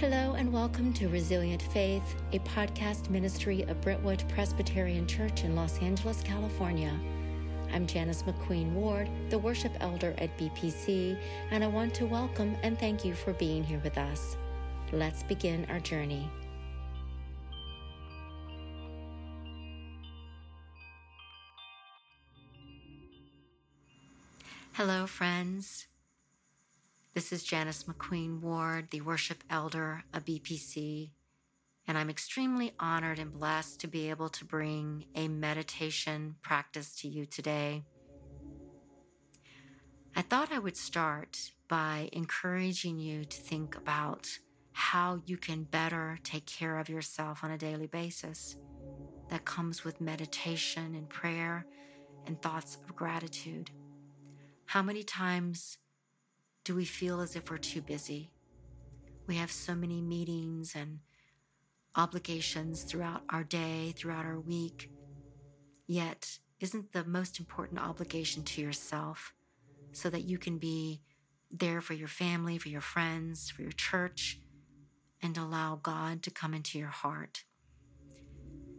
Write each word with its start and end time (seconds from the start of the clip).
Hello, 0.00 0.32
and 0.32 0.50
welcome 0.50 0.94
to 0.94 1.10
Resilient 1.10 1.60
Faith, 1.60 2.16
a 2.32 2.38
podcast 2.38 3.10
ministry 3.10 3.64
of 3.64 3.82
Brentwood 3.82 4.24
Presbyterian 4.30 5.06
Church 5.06 5.44
in 5.44 5.54
Los 5.54 5.78
Angeles, 5.80 6.22
California. 6.22 6.98
I'm 7.70 7.86
Janice 7.86 8.22
McQueen 8.22 8.72
Ward, 8.72 9.10
the 9.28 9.38
worship 9.38 9.72
elder 9.80 10.14
at 10.16 10.34
BPC, 10.38 11.20
and 11.50 11.62
I 11.62 11.66
want 11.66 11.92
to 11.96 12.06
welcome 12.06 12.56
and 12.62 12.78
thank 12.78 13.04
you 13.04 13.12
for 13.12 13.34
being 13.34 13.62
here 13.62 13.82
with 13.84 13.98
us. 13.98 14.38
Let's 14.90 15.22
begin 15.22 15.66
our 15.68 15.80
journey. 15.80 16.30
Hello, 24.72 25.06
friends. 25.06 25.89
This 27.12 27.32
is 27.32 27.42
Janice 27.42 27.84
McQueen 27.84 28.40
Ward, 28.40 28.92
the 28.92 29.00
worship 29.00 29.42
elder 29.50 30.04
of 30.14 30.24
BPC, 30.24 31.10
and 31.88 31.98
I'm 31.98 32.08
extremely 32.08 32.70
honored 32.78 33.18
and 33.18 33.32
blessed 33.32 33.80
to 33.80 33.88
be 33.88 34.10
able 34.10 34.28
to 34.28 34.44
bring 34.44 35.06
a 35.16 35.26
meditation 35.26 36.36
practice 36.40 36.94
to 37.00 37.08
you 37.08 37.26
today. 37.26 37.82
I 40.14 40.22
thought 40.22 40.52
I 40.52 40.60
would 40.60 40.76
start 40.76 41.50
by 41.66 42.10
encouraging 42.12 43.00
you 43.00 43.24
to 43.24 43.40
think 43.40 43.76
about 43.76 44.28
how 44.70 45.20
you 45.26 45.36
can 45.36 45.64
better 45.64 46.16
take 46.22 46.46
care 46.46 46.78
of 46.78 46.88
yourself 46.88 47.42
on 47.42 47.50
a 47.50 47.58
daily 47.58 47.88
basis. 47.88 48.54
That 49.30 49.44
comes 49.44 49.84
with 49.84 50.00
meditation 50.00 50.94
and 50.94 51.08
prayer 51.08 51.66
and 52.28 52.40
thoughts 52.40 52.78
of 52.84 52.94
gratitude. 52.94 53.72
How 54.66 54.80
many 54.80 55.02
times 55.02 55.76
do 56.70 56.76
we 56.76 56.84
feel 56.84 57.20
as 57.20 57.34
if 57.34 57.50
we're 57.50 57.58
too 57.58 57.82
busy? 57.82 58.30
We 59.26 59.34
have 59.34 59.50
so 59.50 59.74
many 59.74 60.00
meetings 60.00 60.76
and 60.76 61.00
obligations 61.96 62.84
throughout 62.84 63.22
our 63.28 63.42
day, 63.42 63.92
throughout 63.96 64.24
our 64.24 64.38
week. 64.38 64.88
Yet, 65.88 66.38
isn't 66.60 66.92
the 66.92 67.04
most 67.04 67.40
important 67.40 67.80
obligation 67.80 68.44
to 68.44 68.62
yourself 68.62 69.32
so 69.90 70.10
that 70.10 70.22
you 70.22 70.38
can 70.38 70.58
be 70.58 71.02
there 71.50 71.80
for 71.80 71.94
your 71.94 72.06
family, 72.06 72.56
for 72.56 72.68
your 72.68 72.80
friends, 72.80 73.50
for 73.50 73.62
your 73.62 73.72
church, 73.72 74.38
and 75.20 75.36
allow 75.36 75.74
God 75.74 76.22
to 76.22 76.30
come 76.30 76.54
into 76.54 76.78
your 76.78 76.86
heart? 76.86 77.42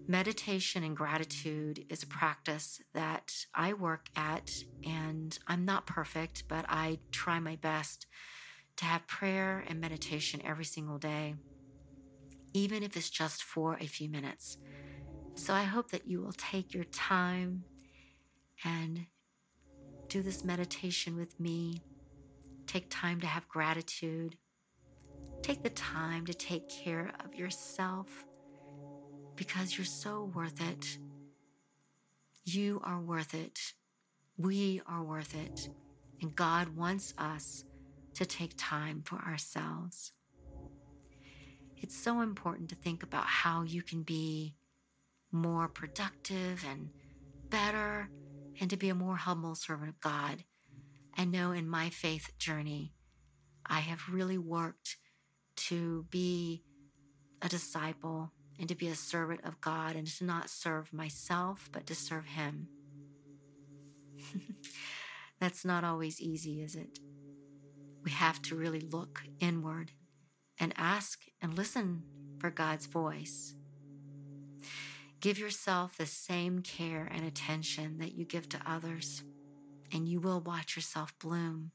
Meditation 0.07 0.83
and 0.83 0.97
gratitude 0.97 1.85
is 1.89 2.03
a 2.03 2.07
practice 2.07 2.81
that 2.93 3.45
I 3.53 3.73
work 3.73 4.09
at, 4.15 4.51
and 4.83 5.37
I'm 5.47 5.63
not 5.63 5.85
perfect, 5.85 6.43
but 6.47 6.65
I 6.67 6.99
try 7.11 7.39
my 7.39 7.55
best 7.55 8.07
to 8.77 8.85
have 8.85 9.07
prayer 9.07 9.63
and 9.67 9.79
meditation 9.79 10.41
every 10.43 10.65
single 10.65 10.97
day, 10.97 11.35
even 12.53 12.83
if 12.83 12.97
it's 12.97 13.09
just 13.09 13.43
for 13.43 13.77
a 13.79 13.85
few 13.85 14.09
minutes. 14.09 14.57
So 15.35 15.53
I 15.53 15.63
hope 15.63 15.91
that 15.91 16.07
you 16.07 16.21
will 16.21 16.33
take 16.33 16.73
your 16.73 16.83
time 16.85 17.63
and 18.65 19.05
do 20.09 20.21
this 20.21 20.43
meditation 20.43 21.15
with 21.15 21.39
me. 21.39 21.83
Take 22.67 22.87
time 22.89 23.21
to 23.21 23.27
have 23.27 23.47
gratitude. 23.47 24.35
Take 25.41 25.63
the 25.63 25.69
time 25.69 26.25
to 26.25 26.33
take 26.33 26.69
care 26.69 27.11
of 27.23 27.33
yourself 27.33 28.25
because 29.35 29.77
you're 29.77 29.85
so 29.85 30.31
worth 30.33 30.61
it. 30.61 30.97
You 32.43 32.81
are 32.83 32.99
worth 32.99 33.33
it. 33.33 33.73
We 34.37 34.81
are 34.87 35.03
worth 35.03 35.35
it. 35.35 35.69
And 36.21 36.35
God 36.35 36.75
wants 36.75 37.13
us 37.17 37.63
to 38.15 38.25
take 38.25 38.53
time 38.57 39.01
for 39.05 39.17
ourselves. 39.17 40.11
It's 41.77 41.97
so 41.97 42.21
important 42.21 42.69
to 42.69 42.75
think 42.75 43.03
about 43.03 43.25
how 43.25 43.63
you 43.63 43.81
can 43.81 44.03
be 44.03 44.55
more 45.31 45.67
productive 45.67 46.63
and 46.69 46.89
better 47.49 48.09
and 48.59 48.69
to 48.69 48.77
be 48.77 48.89
a 48.89 48.95
more 48.95 49.15
humble 49.15 49.55
servant 49.55 49.89
of 49.89 49.99
God. 49.99 50.43
I 51.17 51.25
know 51.25 51.51
in 51.51 51.67
my 51.67 51.89
faith 51.89 52.37
journey, 52.37 52.93
I 53.65 53.79
have 53.79 54.09
really 54.11 54.37
worked 54.37 54.97
to 55.55 56.05
be 56.09 56.63
a 57.41 57.49
disciple 57.49 58.31
and 58.61 58.69
to 58.69 58.75
be 58.75 58.87
a 58.87 58.95
servant 58.95 59.41
of 59.43 59.59
God 59.59 59.95
and 59.95 60.05
to 60.05 60.23
not 60.23 60.47
serve 60.47 60.93
myself, 60.93 61.67
but 61.71 61.87
to 61.87 61.95
serve 61.95 62.25
Him. 62.25 62.67
That's 65.39 65.65
not 65.65 65.83
always 65.83 66.21
easy, 66.21 66.61
is 66.61 66.75
it? 66.75 66.99
We 68.03 68.11
have 68.11 68.39
to 68.43 68.55
really 68.55 68.81
look 68.81 69.23
inward 69.39 69.93
and 70.59 70.75
ask 70.77 71.23
and 71.41 71.57
listen 71.57 72.03
for 72.37 72.51
God's 72.51 72.85
voice. 72.85 73.55
Give 75.21 75.39
yourself 75.39 75.97
the 75.97 76.05
same 76.05 76.61
care 76.61 77.09
and 77.11 77.25
attention 77.25 77.97
that 77.97 78.13
you 78.13 78.25
give 78.25 78.47
to 78.49 78.61
others, 78.63 79.23
and 79.91 80.07
you 80.07 80.19
will 80.19 80.39
watch 80.39 80.75
yourself 80.75 81.17
bloom. 81.17 81.71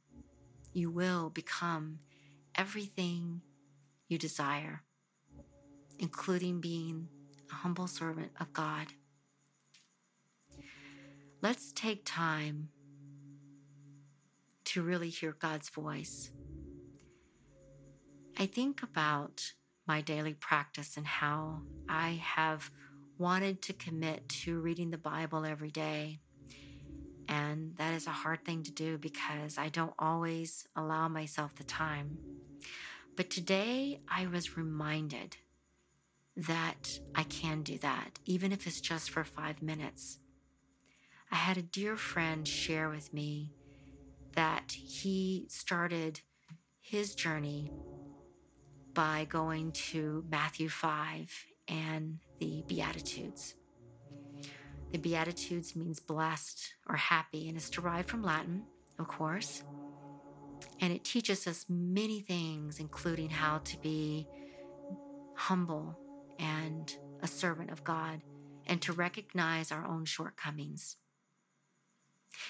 You 0.72 0.90
will 0.92 1.30
become 1.30 1.98
everything 2.54 3.42
you 4.06 4.18
desire 4.18 4.82
including 5.98 6.60
being 6.60 7.08
a 7.50 7.54
humble 7.54 7.86
servant 7.86 8.30
of 8.40 8.52
God. 8.52 8.88
Let's 11.42 11.72
take 11.72 12.02
time 12.04 12.70
to 14.64 14.82
really 14.82 15.10
hear 15.10 15.36
God's 15.38 15.68
voice. 15.68 16.30
I 18.38 18.46
think 18.46 18.82
about 18.82 19.52
my 19.86 20.00
daily 20.00 20.34
practice 20.34 20.96
and 20.96 21.06
how 21.06 21.62
I 21.88 22.20
have 22.22 22.70
wanted 23.18 23.62
to 23.62 23.72
commit 23.72 24.28
to 24.28 24.60
reading 24.60 24.90
the 24.90 24.98
Bible 24.98 25.46
every 25.46 25.70
day. 25.70 26.18
And 27.28 27.76
that 27.76 27.94
is 27.94 28.06
a 28.06 28.10
hard 28.10 28.44
thing 28.44 28.62
to 28.64 28.70
do 28.70 28.98
because 28.98 29.58
I 29.58 29.68
don't 29.68 29.94
always 29.98 30.66
allow 30.76 31.08
myself 31.08 31.54
the 31.54 31.64
time. 31.64 32.18
But 33.16 33.30
today 33.30 34.00
I 34.08 34.26
was 34.26 34.56
reminded 34.56 35.36
that 36.36 37.00
I 37.14 37.22
can 37.24 37.62
do 37.62 37.78
that, 37.78 38.18
even 38.26 38.52
if 38.52 38.66
it's 38.66 38.80
just 38.80 39.10
for 39.10 39.24
five 39.24 39.62
minutes. 39.62 40.18
I 41.32 41.36
had 41.36 41.56
a 41.56 41.62
dear 41.62 41.96
friend 41.96 42.46
share 42.46 42.88
with 42.88 43.12
me 43.12 43.52
that 44.34 44.72
he 44.72 45.46
started 45.48 46.20
his 46.80 47.14
journey 47.14 47.70
by 48.92 49.26
going 49.28 49.72
to 49.72 50.24
Matthew 50.30 50.68
5 50.68 51.46
and 51.68 52.18
the 52.38 52.62
Beatitudes. 52.66 53.54
The 54.92 54.98
Beatitudes 54.98 55.74
means 55.74 56.00
blessed 56.00 56.74
or 56.88 56.96
happy 56.96 57.48
and 57.48 57.56
is 57.56 57.70
derived 57.70 58.08
from 58.08 58.22
Latin, 58.22 58.62
of 58.98 59.08
course. 59.08 59.64
And 60.80 60.92
it 60.92 61.02
teaches 61.02 61.46
us 61.46 61.66
many 61.68 62.20
things, 62.20 62.78
including 62.78 63.30
how 63.30 63.58
to 63.64 63.78
be 63.78 64.28
humble 65.34 65.98
and 66.38 66.96
a 67.22 67.26
servant 67.26 67.70
of 67.70 67.84
God 67.84 68.22
and 68.66 68.80
to 68.82 68.92
recognize 68.92 69.70
our 69.70 69.86
own 69.86 70.04
shortcomings. 70.04 70.96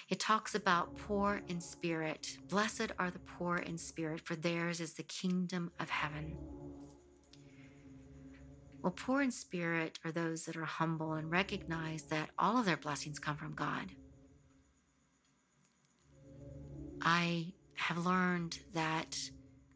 It 0.08 0.18
talks 0.18 0.54
about 0.54 0.96
poor 0.96 1.42
in 1.48 1.60
spirit. 1.60 2.38
Blessed 2.48 2.92
are 2.98 3.10
the 3.10 3.20
poor 3.20 3.56
in 3.58 3.78
spirit, 3.78 4.20
for 4.20 4.34
theirs 4.34 4.80
is 4.80 4.94
the 4.94 5.02
kingdom 5.02 5.70
of 5.78 5.90
heaven. 5.90 6.36
Well, 8.82 8.92
poor 8.92 9.22
in 9.22 9.30
spirit 9.30 9.98
are 10.04 10.12
those 10.12 10.44
that 10.44 10.56
are 10.56 10.64
humble 10.64 11.14
and 11.14 11.30
recognize 11.30 12.04
that 12.04 12.30
all 12.38 12.58
of 12.58 12.66
their 12.66 12.76
blessings 12.76 13.18
come 13.18 13.36
from 13.36 13.54
God. 13.54 13.90
I 17.02 17.52
have 17.74 18.04
learned 18.04 18.58
that 18.74 19.16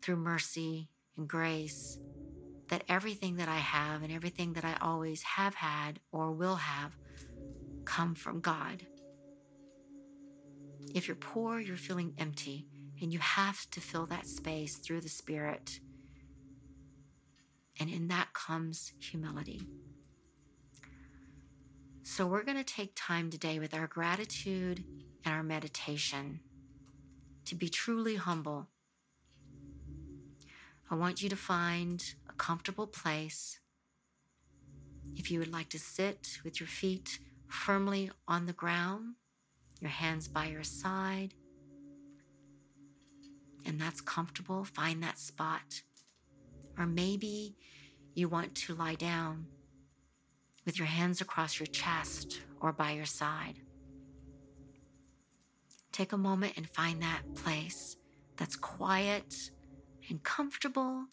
through 0.03 0.17
mercy 0.17 0.89
and 1.17 1.29
grace, 1.29 1.99
that 2.71 2.85
everything 2.89 3.37
that 3.37 3.49
I 3.49 3.57
have 3.57 4.03
and 4.03 4.13
everything 4.13 4.55
that 4.55 4.65
I 4.65 4.77
always 4.81 5.23
have 5.23 5.57
had 5.57 5.99
or 6.13 6.31
will 6.31 6.57
have 6.57 6.97
come 7.85 8.15
from 8.15 8.41
God. 8.41 8.87
If 10.95 11.09
you're 11.09 11.17
poor, 11.17 11.59
you're 11.59 11.77
feeling 11.77 12.15
empty, 12.17 12.67
and 13.03 13.13
you 13.13 13.19
have 13.19 13.69
to 13.73 13.81
fill 13.81 14.07
that 14.07 14.27
space 14.27 14.77
through 14.77 15.01
the 15.01 15.09
Spirit. 15.09 15.81
And 17.79 17.91
in 17.91 18.09
that 18.09 18.33
comes 18.35 18.93
humility. 19.01 19.63
So, 22.03 22.27
we're 22.27 22.43
going 22.43 22.57
to 22.57 22.65
take 22.65 22.93
time 22.97 23.31
today 23.31 23.59
with 23.59 23.73
our 23.75 23.87
gratitude 23.87 24.85
and 25.25 25.35
our 25.35 25.43
meditation 25.43 26.41
to 27.47 27.55
be 27.55 27.69
truly 27.69 28.17
humble. 28.17 28.69
I 30.91 30.97
want 30.97 31.23
you 31.23 31.29
to 31.29 31.37
find 31.37 32.03
comfortable 32.41 32.87
place. 32.87 33.61
If 35.15 35.31
you 35.31 35.41
would 35.41 35.53
like 35.53 35.69
to 35.69 35.79
sit 35.79 36.39
with 36.43 36.59
your 36.59 36.67
feet 36.67 37.19
firmly 37.49 38.11
on 38.27 38.47
the 38.47 38.55
ground, 38.55 39.17
your 39.79 39.91
hands 39.91 40.27
by 40.27 40.47
your 40.47 40.63
side, 40.63 41.35
and 43.67 43.79
that's 43.79 44.01
comfortable, 44.01 44.65
find 44.65 45.03
that 45.03 45.19
spot. 45.19 45.83
Or 46.79 46.87
maybe 46.87 47.57
you 48.15 48.31
want 48.31 48.55
to 48.55 48.75
lie 48.75 48.95
down 48.95 49.45
with 50.65 50.79
your 50.79 50.89
hands 50.89 51.21
across 51.21 51.61
your 51.61 51.67
chest 51.67 52.41
or 52.59 52.73
by 52.73 52.93
your 52.93 53.05
side. 53.05 53.61
Take 55.93 56.13
a 56.15 56.17
moment 56.17 56.55
and 56.57 56.71
find 56.71 57.03
that 57.03 57.21
place 57.35 57.97
that's 58.39 58.57
quiet 58.57 59.35
and 60.09 60.23
comfortable 60.23 61.05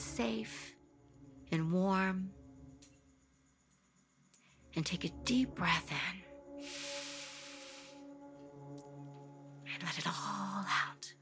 safe 0.00 0.74
and 1.52 1.72
warm. 1.72 2.30
And 4.76 4.86
take 4.86 5.04
a 5.04 5.10
deep 5.24 5.56
breath 5.56 5.90
in 5.90 6.64
and 9.74 9.82
let 9.82 9.98
it 9.98 10.06
all 10.06 10.64
out. 10.64 11.12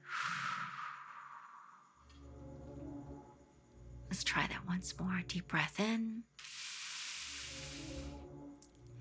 Let's 4.10 4.22
try 4.22 4.46
that 4.46 4.66
once 4.68 4.94
more. 5.00 5.22
Deep 5.26 5.48
breath 5.48 5.80
in 5.80 6.24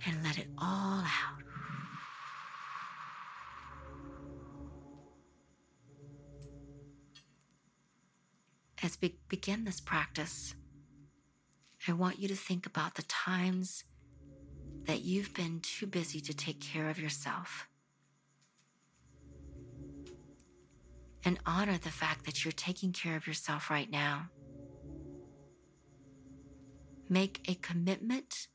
and 0.05 0.23
let 0.23 0.37
it 0.37 0.47
all 0.57 1.01
out. 1.01 1.46
As 8.87 8.97
we 9.01 9.19
begin 9.27 9.65
this 9.65 9.81
practice, 9.81 10.55
I 11.89 11.91
want 11.91 12.19
you 12.19 12.29
to 12.29 12.35
think 12.35 12.65
about 12.65 12.95
the 12.95 13.01
times 13.01 13.83
that 14.85 15.01
you've 15.01 15.33
been 15.33 15.59
too 15.59 15.85
busy 15.85 16.21
to 16.21 16.33
take 16.33 16.61
care 16.61 16.89
of 16.89 16.97
yourself. 16.97 17.67
And 21.25 21.37
honor 21.45 21.77
the 21.77 21.89
fact 21.89 22.25
that 22.27 22.45
you're 22.45 22.53
taking 22.53 22.93
care 22.93 23.17
of 23.17 23.27
yourself 23.27 23.69
right 23.69 23.91
now. 23.91 24.29
Make 27.09 27.41
a 27.49 27.55
commitment 27.55 28.47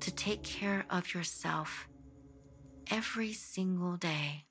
to 0.00 0.14
take 0.14 0.42
care 0.42 0.84
of 0.90 1.14
yourself 1.14 1.88
every 2.90 3.32
single 3.32 3.96
day. 3.96 4.45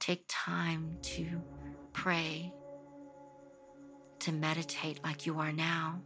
Take 0.00 0.24
time 0.28 0.96
to 1.02 1.42
pray, 1.92 2.52
to 4.20 4.32
meditate 4.32 5.04
like 5.04 5.26
you 5.26 5.38
are 5.38 5.52
now, 5.52 6.00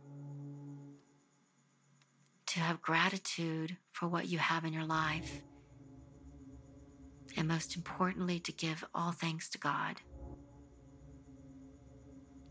to 2.46 2.60
have 2.60 2.82
gratitude 2.82 3.76
for 3.92 4.08
what 4.08 4.28
you 4.28 4.38
have 4.38 4.64
in 4.64 4.72
your 4.72 4.84
life, 4.84 5.42
and 7.36 7.48
most 7.48 7.76
importantly, 7.76 8.40
to 8.40 8.52
give 8.52 8.84
all 8.94 9.12
thanks 9.12 9.48
to 9.50 9.58
God. 9.58 9.96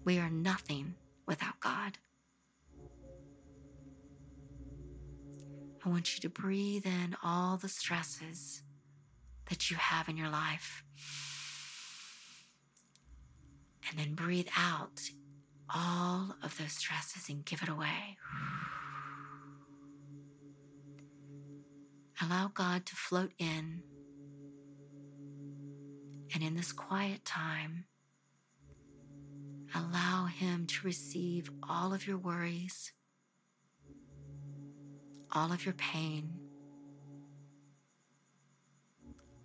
We 0.05 0.19
are 0.19 0.29
nothing 0.29 0.95
without 1.27 1.59
God. 1.59 1.97
I 5.85 5.89
want 5.89 6.15
you 6.15 6.21
to 6.21 6.29
breathe 6.29 6.85
in 6.85 7.17
all 7.21 7.57
the 7.57 7.67
stresses 7.67 8.63
that 9.49 9.69
you 9.69 9.75
have 9.77 10.07
in 10.07 10.15
your 10.15 10.29
life. 10.29 10.83
And 13.89 13.99
then 13.99 14.15
breathe 14.15 14.47
out 14.57 15.01
all 15.73 16.35
of 16.43 16.57
those 16.57 16.73
stresses 16.73 17.29
and 17.29 17.45
give 17.45 17.61
it 17.61 17.69
away. 17.69 18.17
Allow 22.21 22.51
God 22.53 22.85
to 22.85 22.95
float 22.95 23.31
in. 23.37 23.81
And 26.33 26.43
in 26.43 26.55
this 26.55 26.71
quiet 26.71 27.25
time, 27.25 27.85
allow 29.75 30.25
Him 30.25 30.65
to 30.67 30.85
receive 30.85 31.49
all 31.67 31.93
of 31.93 32.07
your 32.07 32.17
worries, 32.17 32.93
all 35.31 35.51
of 35.51 35.65
your 35.65 35.73
pain, 35.73 36.29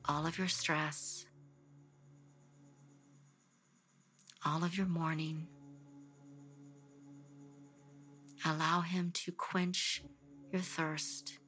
all 0.04 0.26
of 0.26 0.38
your 0.38 0.48
stress, 0.48 1.26
all 4.44 4.64
of 4.64 4.76
your 4.76 4.86
mourning. 4.86 5.46
Allow 8.44 8.80
Him 8.82 9.10
to 9.14 9.32
quench 9.32 10.02
your 10.52 10.62
thirst 10.62 11.38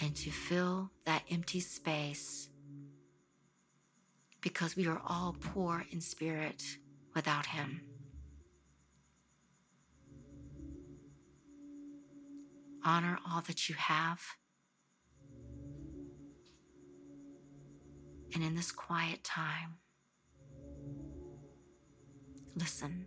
and 0.00 0.14
to 0.16 0.30
fill 0.30 0.90
that 1.04 1.22
empty 1.30 1.60
space 1.60 2.48
because 4.40 4.76
we 4.76 4.86
are 4.86 5.00
all 5.06 5.36
poor 5.40 5.84
in 5.90 6.00
spirit 6.00 6.62
without 7.14 7.46
Him. 7.46 7.82
Honor 12.84 13.18
all 13.30 13.40
that 13.42 13.68
you 13.68 13.76
have. 13.76 14.20
And 18.34 18.42
in 18.42 18.54
this 18.54 18.72
quiet 18.72 19.22
time, 19.24 19.76
listen. 22.56 23.06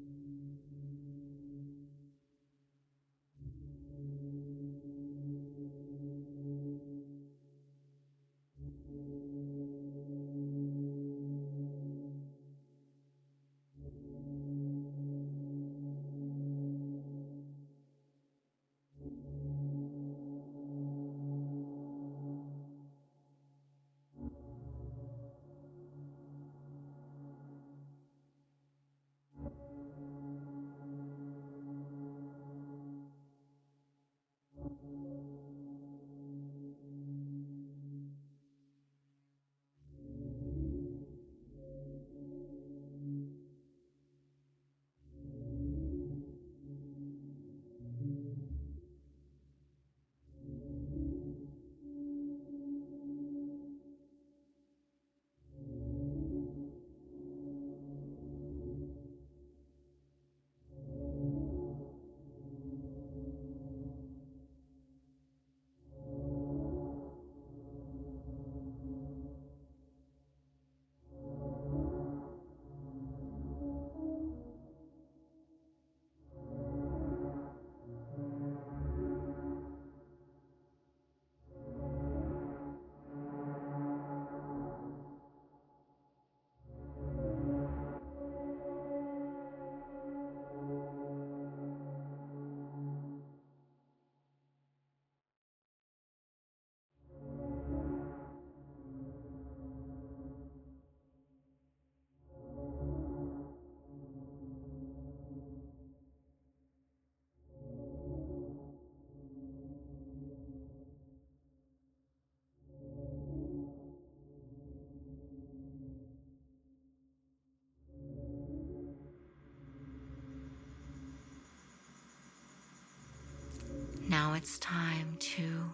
it's 124.41 124.57
time 124.57 125.17
to 125.19 125.71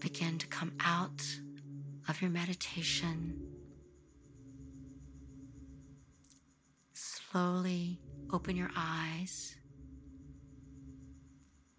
begin 0.00 0.36
to 0.36 0.46
come 0.48 0.70
out 0.84 1.22
of 2.06 2.20
your 2.20 2.30
meditation. 2.30 3.40
Slowly 6.92 7.98
open 8.30 8.54
your 8.54 8.70
eyes. 8.76 9.56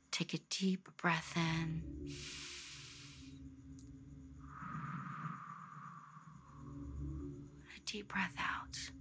Take 0.09 0.33
a 0.33 0.39
deep 0.49 0.89
breath 0.97 1.33
in. 1.35 1.83
A 7.77 7.79
deep 7.85 8.07
breath 8.07 8.33
out. 8.39 9.00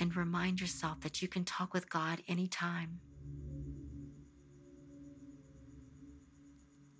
And 0.00 0.14
remind 0.14 0.60
yourself 0.60 1.00
that 1.00 1.22
you 1.22 1.28
can 1.28 1.44
talk 1.44 1.74
with 1.74 1.90
God 1.90 2.22
anytime. 2.28 3.00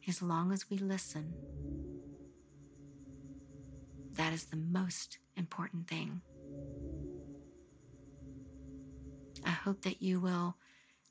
as 0.08 0.22
long 0.22 0.52
as 0.52 0.70
we 0.70 0.78
listen. 0.78 1.34
That 4.14 4.32
is 4.32 4.46
the 4.46 4.56
most 4.56 5.18
important 5.36 5.86
thing. 5.86 6.22
I 9.44 9.50
hope 9.50 9.82
that 9.82 10.02
you 10.02 10.18
will 10.18 10.56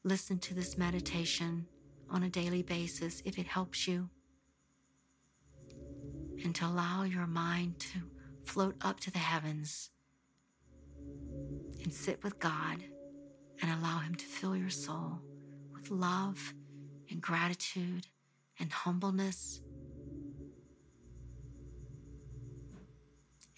listen 0.03 0.39
to 0.39 0.53
this 0.53 0.77
meditation 0.77 1.67
on 2.09 2.23
a 2.23 2.29
daily 2.29 2.63
basis 2.63 3.21
if 3.23 3.37
it 3.37 3.45
helps 3.45 3.87
you, 3.87 4.09
and 6.43 6.55
to 6.55 6.65
allow 6.65 7.03
your 7.03 7.27
mind 7.27 7.79
to 7.79 7.99
float 8.45 8.75
up 8.81 8.99
to 9.01 9.11
the 9.11 9.19
heavens 9.19 9.91
and 11.83 11.93
sit 11.93 12.23
with 12.23 12.39
God 12.39 12.83
and 13.61 13.71
allow 13.71 13.99
Him 13.99 14.15
to 14.15 14.25
fill 14.25 14.55
your 14.55 14.69
soul 14.69 15.19
with 15.73 15.89
love 15.89 16.53
and 17.09 17.21
gratitude 17.21 18.07
and 18.59 18.71
humbleness. 18.71 19.61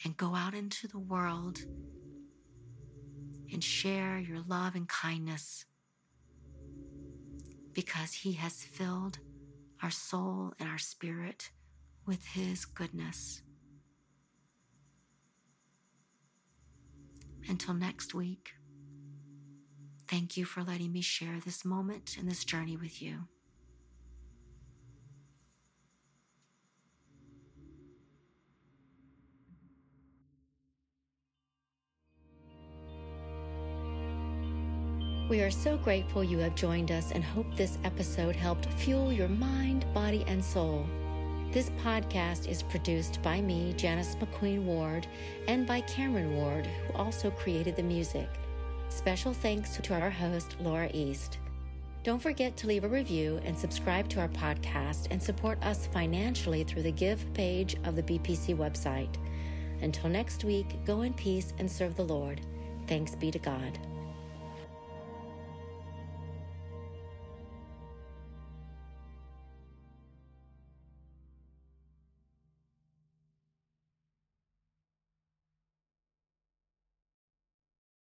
And 0.06 0.16
go 0.16 0.34
out 0.34 0.54
into 0.54 0.88
the 0.88 1.00
world 1.00 1.60
and 3.52 3.64
share 3.64 4.18
your 4.18 4.40
love 4.48 4.76
and 4.76 4.88
kindness 4.88 5.66
because 7.74 8.14
He 8.14 8.34
has 8.34 8.64
filled 8.64 9.20
our 9.84 9.92
soul 9.92 10.54
and 10.60 10.70
our 10.70 10.78
spirit 10.78 11.52
with 12.06 12.26
His 12.26 12.66
goodness. 12.66 13.42
Until 17.50 17.74
next 17.74 18.14
week, 18.14 18.54
thank 20.08 20.38
you 20.38 20.46
for 20.46 20.62
letting 20.62 20.92
me 20.92 21.02
share 21.02 21.40
this 21.44 21.66
moment 21.66 22.16
and 22.20 22.30
this 22.30 22.46
journey 22.46 22.78
with 22.78 23.02
you. 23.02 23.24
We 35.28 35.42
are 35.42 35.52
so 35.52 35.78
grateful 35.78 36.24
you 36.24 36.38
have 36.40 36.54
joined 36.54 36.92
us 36.92 37.12
and 37.12 37.24
hope 37.24 37.56
this 37.56 37.80
episode 37.84 38.36
helped 38.36 38.66
fuel 38.74 39.12
your 39.12 39.28
mind, 39.28 39.92
body, 39.94 40.24
and 40.28 40.44
soul. 40.44 40.86
This 41.52 41.72
podcast 41.84 42.48
is 42.48 42.62
produced 42.62 43.24
by 43.24 43.42
me, 43.42 43.74
Janice 43.76 44.16
McQueen 44.18 44.66
Ward, 44.66 45.08
and 45.48 45.66
by 45.66 45.82
Cameron 45.82 46.36
Ward, 46.36 46.68
who 46.68 46.94
also 46.94 47.32
created 47.32 47.76
the 47.76 47.82
music. 47.82 48.30
Special 48.90 49.34
thanks 49.34 49.76
to 49.78 49.94
our 50.00 50.12
host, 50.12 50.56
Laura 50.60 50.92
East. 50.94 51.40
Don't 52.04 52.22
forget 52.22 52.56
to 52.58 52.68
leave 52.68 52.84
a 52.84 52.88
review 52.88 53.42
and 53.46 53.58
subscribe 53.58 54.08
to 54.10 54.20
our 54.20 54.28
podcast 54.28 55.08
and 55.10 55.22
support 55.22 55.58
us 55.66 55.88
financially 55.88 56.64
through 56.64 56.84
the 56.84 56.92
Give 56.92 57.34
page 57.34 57.76
of 57.84 57.96
the 57.96 58.04
BPC 58.04 58.56
website. 58.56 59.16
Until 59.82 60.12
next 60.12 60.44
week, 60.44 60.68
go 60.86 61.02
in 61.02 61.16
peace 61.16 61.56
and 61.58 61.70
serve 61.70 61.96
the 61.96 62.06
Lord. 62.06 62.42
Thanks 62.86 63.16
be 63.16 63.32
to 63.32 63.40
God. 63.40 63.80